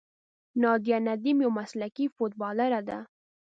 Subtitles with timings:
[0.61, 2.99] نادیه ندیم یوه مسلکي فوټبالره ده.